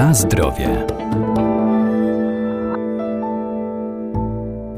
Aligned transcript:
Na 0.00 0.14
zdrowie. 0.14 0.86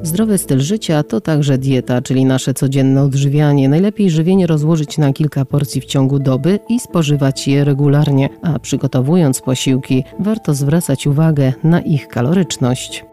Zdrowy 0.02 0.38
styl 0.38 0.60
życia 0.60 1.02
to 1.02 1.20
także 1.20 1.58
dieta, 1.58 2.02
czyli 2.02 2.24
nasze 2.24 2.54
codzienne 2.54 3.02
odżywianie. 3.02 3.68
Najlepiej 3.68 4.10
żywienie 4.10 4.46
rozłożyć 4.46 4.98
na 4.98 5.12
kilka 5.12 5.44
porcji 5.44 5.80
w 5.80 5.84
ciągu 5.84 6.18
doby 6.18 6.58
i 6.68 6.80
spożywać 6.80 7.48
je 7.48 7.64
regularnie, 7.64 8.28
a 8.42 8.58
przygotowując 8.58 9.40
posiłki, 9.40 10.04
warto 10.18 10.54
zwracać 10.54 11.06
uwagę 11.06 11.52
na 11.64 11.80
ich 11.80 12.08
kaloryczność. 12.08 13.04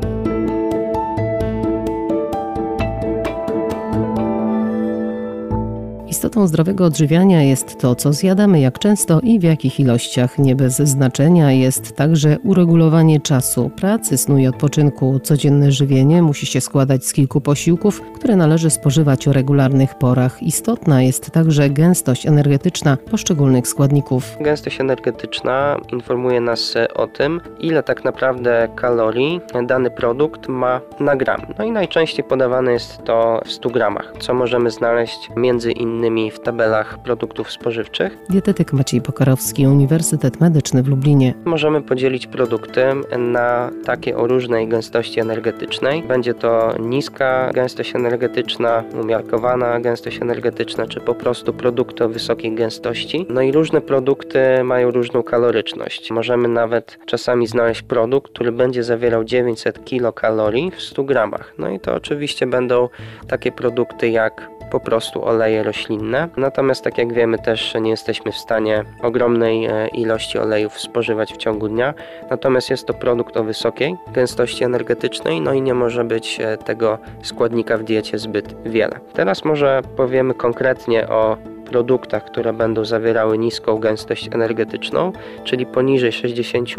Istotą 6.09 6.47
zdrowego 6.47 6.85
odżywiania 6.85 7.43
jest 7.43 7.79
to, 7.81 7.95
co 7.95 8.13
zjadamy, 8.13 8.59
jak 8.59 8.79
często 8.79 9.19
i 9.23 9.39
w 9.39 9.43
jakich 9.43 9.79
ilościach. 9.79 10.39
Nie 10.39 10.55
bez 10.55 10.77
znaczenia 10.77 11.51
jest 11.51 11.95
także 11.95 12.37
uregulowanie 12.43 13.19
czasu 13.19 13.69
pracy, 13.69 14.17
snu 14.17 14.37
i 14.37 14.47
odpoczynku. 14.47 15.19
Codzienne 15.19 15.71
żywienie 15.71 16.21
musi 16.21 16.45
się 16.45 16.61
składać 16.61 17.05
z 17.05 17.13
kilku 17.13 17.41
posiłków, 17.41 18.01
które 18.15 18.35
należy 18.35 18.69
spożywać 18.69 19.27
o 19.27 19.33
regularnych 19.33 19.95
porach. 19.95 20.43
Istotna 20.43 21.01
jest 21.01 21.31
także 21.31 21.69
gęstość 21.69 22.25
energetyczna 22.25 22.97
poszczególnych 23.11 23.67
składników. 23.67 24.37
Gęstość 24.41 24.81
energetyczna 24.81 25.77
informuje 25.93 26.41
nas 26.41 26.73
o 26.95 27.07
tym, 27.07 27.41
ile 27.59 27.83
tak 27.83 28.03
naprawdę 28.03 28.69
kalorii 28.75 29.41
dany 29.63 29.91
produkt 29.91 30.47
ma 30.47 30.81
na 30.99 31.15
gram. 31.15 31.41
No 31.59 31.65
i 31.65 31.71
najczęściej 31.71 32.25
podawane 32.25 32.71
jest 32.71 33.03
to 33.03 33.41
w 33.45 33.51
100 33.51 33.69
gramach, 33.69 34.13
co 34.19 34.33
możemy 34.33 34.71
znaleźć 34.71 35.29
między 35.35 35.71
innymi 35.71 35.98
w 36.31 36.39
tabelach 36.39 37.03
produktów 37.03 37.51
spożywczych. 37.51 38.17
Dietetyk 38.29 38.73
Maciej 38.73 39.01
Pokarowski, 39.01 39.67
Uniwersytet 39.67 40.39
Medyczny 40.39 40.83
w 40.83 40.87
Lublinie. 40.87 41.33
Możemy 41.45 41.81
podzielić 41.81 42.27
produkty 42.27 42.83
na 43.17 43.71
takie 43.85 44.17
o 44.17 44.27
różnej 44.27 44.67
gęstości 44.67 45.19
energetycznej. 45.19 46.03
Będzie 46.03 46.33
to 46.33 46.73
niska 46.79 47.51
gęstość 47.53 47.95
energetyczna, 47.95 48.83
umiarkowana 49.01 49.79
gęstość 49.79 50.21
energetyczna, 50.21 50.87
czy 50.87 50.99
po 50.99 51.15
prostu 51.15 51.53
produkty 51.53 52.03
o 52.03 52.09
wysokiej 52.09 52.55
gęstości. 52.55 53.25
No 53.29 53.41
i 53.41 53.51
różne 53.51 53.81
produkty 53.81 54.63
mają 54.63 54.91
różną 54.91 55.23
kaloryczność. 55.23 56.11
Możemy 56.11 56.47
nawet 56.47 56.99
czasami 57.05 57.47
znaleźć 57.47 57.81
produkt, 57.81 58.31
który 58.33 58.51
będzie 58.51 58.83
zawierał 58.83 59.23
900 59.23 59.85
kilokalorii 59.85 60.71
w 60.71 60.81
100 60.81 61.03
gramach. 61.03 61.53
No 61.57 61.69
i 61.69 61.79
to 61.79 61.93
oczywiście 61.93 62.47
będą 62.47 62.89
takie 63.27 63.51
produkty 63.51 64.09
jak 64.09 64.49
po 64.71 64.79
prostu 64.79 65.25
oleje 65.25 65.63
roślinne. 65.63 65.88
Natomiast 66.37 66.83
tak 66.83 66.97
jak 66.97 67.13
wiemy 67.13 67.39
też 67.39 67.75
nie 67.81 67.89
jesteśmy 67.89 68.31
w 68.31 68.37
stanie 68.37 68.83
ogromnej 69.01 69.65
e, 69.65 69.87
ilości 69.87 70.39
olejów 70.39 70.79
spożywać 70.79 71.33
w 71.33 71.37
ciągu 71.37 71.67
dnia. 71.67 71.93
Natomiast 72.29 72.69
jest 72.69 72.85
to 72.85 72.93
produkt 72.93 73.37
o 73.37 73.43
wysokiej 73.43 73.95
gęstości 74.13 74.63
energetycznej, 74.63 75.41
no 75.41 75.53
i 75.53 75.61
nie 75.61 75.73
może 75.73 76.03
być 76.03 76.39
e, 76.39 76.57
tego 76.57 76.97
składnika 77.23 77.77
w 77.77 77.83
diecie 77.83 78.17
zbyt 78.17 78.55
wiele. 78.65 78.99
Teraz 79.13 79.45
może 79.45 79.81
powiemy 79.95 80.33
konkretnie 80.33 81.07
o 81.07 81.37
produktach, 81.69 82.25
które 82.25 82.53
będą 82.53 82.85
zawierały 82.85 83.37
niską 83.37 83.77
gęstość 83.77 84.29
energetyczną, 84.31 85.11
czyli 85.43 85.65
poniżej 85.65 86.11
60 86.11 86.69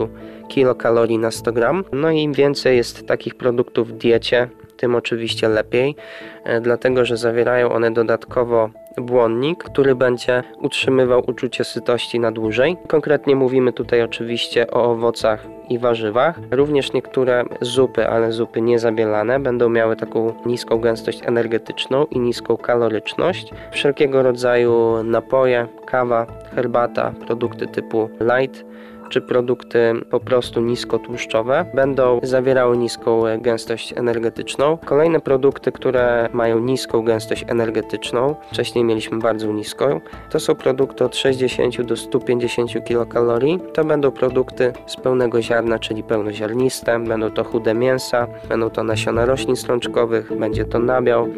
kilokalorii 0.49 1.19
na 1.19 1.31
100 1.31 1.53
gram. 1.53 1.85
No 1.93 2.11
i 2.11 2.23
im 2.23 2.33
więcej 2.33 2.77
jest 2.77 3.07
takich 3.07 3.35
produktów 3.35 3.89
w 3.89 3.93
diecie, 3.93 4.49
tym 4.81 4.95
oczywiście 4.95 5.49
lepiej, 5.49 5.97
e, 6.45 6.61
dlatego 6.61 7.05
że 7.05 7.17
zawierają 7.17 7.73
one 7.73 7.91
dodatkowo 7.91 8.71
błonnik, 8.97 9.65
który 9.65 9.95
będzie 9.95 10.43
utrzymywał 10.59 11.23
uczucie 11.27 11.65
sytości 11.65 12.21
na 12.21 12.33
dłużej. 12.33 12.77
Konkretnie 12.89 13.37
mówimy 13.37 13.73
tutaj 13.73 14.03
oczywiście 14.03 14.71
o 14.71 14.85
owocach 14.85 15.47
i 15.69 15.79
warzywach. 15.79 16.41
Również 16.51 16.93
niektóre 16.93 17.45
zupy, 17.61 18.09
ale 18.09 18.33
zupy 18.33 18.61
niezabielane, 18.61 19.41
będą 19.41 19.69
miały 19.69 19.97
taką 19.97 20.33
niską 20.47 20.79
gęstość 20.79 21.21
energetyczną 21.27 22.05
i 22.05 22.19
niską 22.21 22.57
kaloryczność. 22.57 23.51
Wszelkiego 23.73 24.23
rodzaju 24.23 25.03
napoje, 25.05 25.67
kawa, 25.87 26.27
herbata, 26.55 27.13
produkty 27.27 27.67
typu 27.67 28.11
light 28.21 28.65
czy 29.11 29.21
produkty 29.21 29.93
po 30.11 30.21
prostu 30.21 30.61
niskotłuszczowe 30.61 31.65
będą 31.75 32.21
zawierały 32.23 32.77
niską 32.77 33.23
gęstość 33.41 33.93
energetyczną. 33.97 34.79
Kolejne 34.85 35.21
produkty, 35.21 35.73
które 35.73 36.29
mają 36.33 36.59
niską 36.59 37.03
gęstość 37.03 37.45
energetyczną, 37.49 38.35
wcześniej 38.53 38.85
mieliśmy 38.85 39.19
bardzo 39.19 39.53
niską, 39.53 40.01
to 40.31 40.41
są 40.41 40.55
produkty 40.55 41.05
od 41.05 41.17
60 41.17 41.83
do 41.83 41.97
150 41.97 42.85
kilokalorii. 42.85 43.61
To 43.75 43.85
będą 43.85 44.11
produkty 44.11 44.73
z 44.87 44.97
pełnego 44.97 45.43
ziarna, 45.43 45.79
czyli 45.79 46.03
pełnoziarniste, 46.03 46.99
będą 46.99 47.31
to 47.31 47.45
chude 47.45 47.75
mięsa, 47.75 48.27
będą 48.49 48.71
to 48.71 48.85
nasiona 48.85 49.25
roślin 49.25 49.57
strączkowych, 49.57 50.39
będzie 50.39 50.65
to 50.65 50.79
nabiał. 50.79 51.29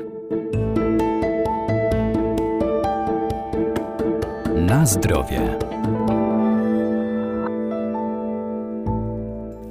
Na 4.56 4.86
zdrowie. 4.86 5.58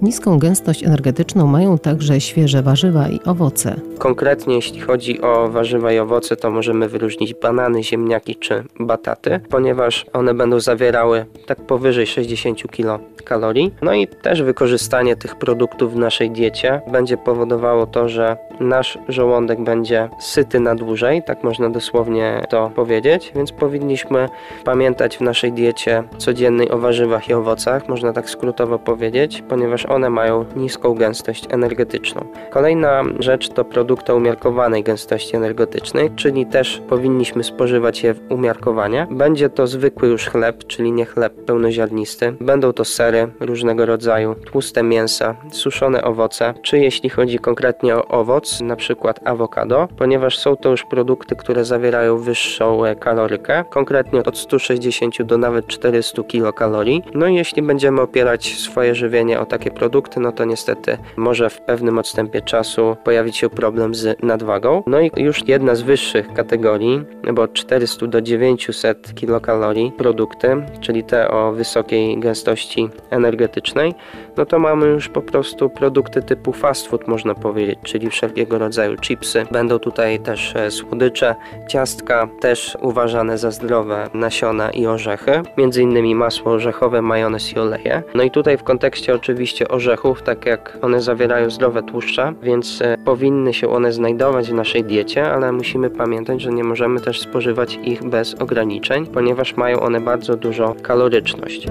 Niską 0.02 0.40
gęstość 0.40 0.84
energetyczną 0.84 1.48
mają 1.48 1.78
także 1.78 2.22
świeże 2.22 2.62
warzywa 2.62 3.10
i 3.10 3.20
owoce. 3.26 3.76
Konkretnie 3.98 4.56
jeśli 4.56 4.80
chodzi 4.80 5.22
o 5.22 5.50
warzywa 5.50 5.92
i 5.92 6.00
owoce, 6.00 6.36
to 6.36 6.52
możemy 6.52 6.90
wyróżnić 6.90 7.34
banany, 7.34 7.84
ziemniaki 7.84 8.36
czy 8.36 8.64
bataty, 8.80 9.40
ponieważ 9.50 10.06
one 10.14 10.34
będą 10.34 10.60
zawierały 10.60 11.26
tak 11.46 11.66
powyżej 11.66 12.08
60 12.08 12.72
kilokalorii. 12.72 13.74
No 13.82 13.94
i 13.94 14.08
też 14.08 14.44
wykorzystanie 14.44 15.16
tych 15.16 15.36
produktów 15.36 15.94
w 15.94 15.96
naszej 15.96 16.32
diecie 16.32 16.82
będzie 16.92 17.18
powodowało 17.18 17.86
to, 17.86 18.10
że 18.10 18.38
nasz 18.60 18.98
żołądek 19.10 19.64
będzie 19.64 20.10
syty 20.20 20.60
na 20.60 20.76
dłużej, 20.76 21.24
tak 21.24 21.44
można 21.44 21.70
dosłownie 21.70 22.44
to 22.50 22.72
powiedzieć, 22.76 23.32
więc 23.36 23.52
powinniśmy 23.52 24.30
pamiętać 24.64 25.18
w 25.18 25.22
naszej 25.22 25.52
diecie 25.54 26.04
codziennej 26.18 26.72
o 26.72 26.78
warzywach 26.78 27.30
i 27.30 27.34
owocach, 27.34 27.90
można 27.90 28.14
tak 28.14 28.30
skrótowo 28.30 28.80
powiedzieć, 28.80 29.44
ponieważ 29.50 29.86
one 29.92 30.10
mają 30.10 30.46
niską 30.56 30.94
gęstość 30.94 31.48
energetyczną. 31.50 32.26
Kolejna 32.50 33.04
rzecz 33.20 33.50
to 33.50 33.66
produkty 33.66 34.14
umiarkowanej 34.14 34.84
gęstości 34.84 35.36
energetycznej, 35.36 36.10
czyli 36.16 36.46
też 36.46 36.82
powinniśmy 36.90 37.44
spożywać 37.44 38.04
je 38.04 38.16
umiarkowanie. 38.30 39.08
Będzie 39.12 39.50
to 39.50 39.68
zwykły 39.68 40.08
już 40.08 40.26
chleb, 40.26 40.68
czyli 40.68 40.92
nie 40.92 41.06
chleb 41.06 41.34
pełnoziarnisty. 41.46 42.34
Będą 42.42 42.74
to 42.74 42.86
sery 42.86 43.28
różnego 43.40 43.86
rodzaju, 43.86 44.36
tłuste 44.36 44.84
mięsa, 44.84 45.36
suszone 45.52 46.04
owoce, 46.04 46.54
czy 46.62 46.80
jeśli 46.80 47.10
chodzi 47.10 47.40
konkretnie 47.40 47.96
o 47.96 48.08
owoc, 48.08 48.62
na 48.62 48.76
przykład 48.76 49.20
awokado, 49.26 49.88
ponieważ 49.98 50.38
są 50.38 50.56
to 50.56 50.70
już 50.70 50.84
produkty, 50.86 51.36
które 51.36 51.66
zawierają 51.66 52.18
wyższą 52.18 52.82
kalorykę, 53.00 53.64
konkretnie 53.70 54.24
od 54.24 54.38
160 54.38 55.22
do 55.24 55.38
nawet 55.38 55.68
400 55.68 56.24
kilokalorii. 56.24 57.04
No 57.14 57.28
i 57.28 57.36
jeśli 57.36 57.62
będziemy 57.62 58.02
opierać 58.02 58.56
swoje 58.58 58.96
żywienie 58.96 59.40
o 59.40 59.46
takie 59.46 59.72
produkty, 59.72 59.81
no 60.18 60.32
to 60.32 60.46
niestety 60.46 60.98
może 61.18 61.50
w 61.50 61.62
pewnym 61.62 61.98
odstępie 61.98 62.42
czasu 62.42 62.96
pojawić 63.04 63.38
się 63.38 63.50
problem 63.50 63.96
z 63.96 64.24
nadwagą. 64.24 64.84
No 64.88 65.00
i 65.00 65.12
już 65.18 65.48
jedna 65.48 65.76
z 65.76 65.82
wyższych 65.82 66.34
kategorii, 66.34 67.04
bo 67.34 67.42
od 67.42 67.54
400 67.54 68.08
do 68.08 68.22
900 68.22 69.16
kilokalorii 69.16 69.92
produkty, 69.98 70.66
czyli 70.82 71.04
te 71.04 71.32
o 71.32 71.52
wysokiej 71.52 72.20
gęstości 72.20 72.90
energetycznej, 73.10 73.94
no 74.38 74.46
to 74.46 74.60
mamy 74.60 74.88
już 74.88 75.10
po 75.10 75.22
prostu 75.22 75.70
produkty 75.70 76.22
typu 76.22 76.54
fast 76.54 76.88
food 76.88 77.08
można 77.08 77.36
powiedzieć, 77.36 77.80
czyli 77.84 78.10
wszelkiego 78.10 78.58
rodzaju 78.58 78.98
chipsy. 78.98 79.46
Będą 79.52 79.80
tutaj 79.80 80.20
też 80.20 80.56
e, 80.56 80.72
słodycze, 80.72 81.36
ciastka, 81.68 82.28
też 82.40 82.78
uważane 82.82 83.38
za 83.38 83.52
zdrowe 83.52 84.10
nasiona 84.14 84.72
i 84.72 84.86
orzechy, 84.86 85.42
między 85.58 85.82
innymi 85.82 86.16
masło 86.16 86.52
orzechowe, 86.52 87.02
majonez 87.02 87.54
i 87.54 87.60
oleje. 87.60 88.04
No 88.16 88.24
i 88.24 88.32
tutaj 88.32 88.58
w 88.58 88.64
kontekście 88.64 89.16
oczywiście 89.16 89.68
orzechów, 89.72 90.22
tak 90.22 90.46
jak 90.46 90.78
one 90.82 91.02
zawierają 91.02 91.50
zdrowe 91.50 91.84
tłuszcze, 91.84 92.34
więc 92.44 92.82
e, 92.82 92.98
powinny 93.06 93.54
się 93.54 93.70
one 93.70 93.94
znajdować 93.94 94.50
w 94.50 94.54
naszej 94.54 94.84
diecie, 94.84 95.32
ale 95.32 95.52
musimy 95.52 95.90
pamiętać, 95.90 96.42
że 96.42 96.52
nie 96.52 96.64
możemy 96.64 97.00
też 97.00 97.20
spożywać 97.20 97.80
ich 97.84 98.04
bez 98.04 98.36
ograniczeń, 98.42 99.08
ponieważ 99.08 99.56
mają 99.56 99.80
one 99.80 100.02
bardzo 100.02 100.36
dużo 100.36 100.76
kaloryczność. 100.82 101.68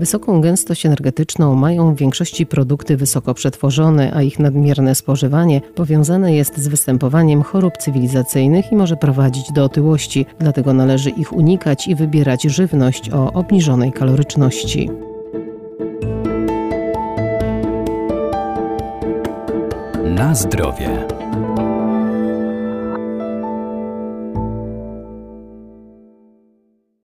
Wysoką 0.00 0.40
gęstość 0.40 0.86
energetyczną 0.86 1.54
mają 1.54 1.94
w 1.94 1.98
większości 1.98 2.46
produkty 2.46 2.96
wysoko 2.96 3.34
przetworzone, 3.34 4.12
a 4.14 4.22
ich 4.22 4.38
nadmierne 4.38 4.94
spożywanie 4.94 5.60
powiązane 5.74 6.34
jest 6.34 6.58
z 6.58 6.68
występowaniem 6.68 7.42
chorób 7.42 7.76
cywilizacyjnych 7.76 8.72
i 8.72 8.76
może 8.76 8.96
prowadzić 8.96 9.52
do 9.52 9.64
otyłości. 9.64 10.26
Dlatego 10.38 10.74
należy 10.74 11.10
ich 11.10 11.32
unikać 11.32 11.88
i 11.88 11.94
wybierać 11.94 12.42
żywność 12.42 13.10
o 13.10 13.32
obniżonej 13.32 13.92
kaloryczności. 13.92 14.90
Na 20.04 20.34
zdrowie. 20.34 21.06